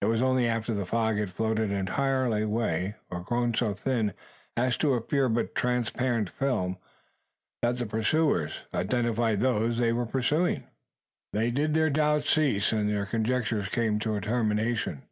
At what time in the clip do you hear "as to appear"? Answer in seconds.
4.56-5.28